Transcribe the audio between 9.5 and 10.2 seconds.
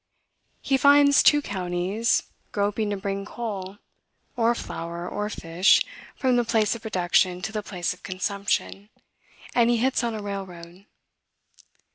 and he hits on